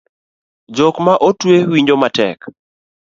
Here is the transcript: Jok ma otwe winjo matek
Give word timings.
Jok 0.75 0.95
ma 1.05 1.13
otwe 1.27 1.55
winjo 1.71 1.95
matek 2.01 2.39